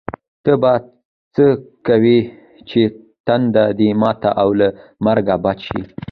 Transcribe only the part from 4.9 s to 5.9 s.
مرګه بچ شې.